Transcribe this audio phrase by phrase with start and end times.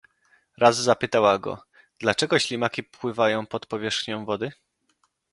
[0.57, 1.63] "Raz zapytała go:
[1.99, 4.51] dlaczego ślimaki pływają pod powierzchnią wody?"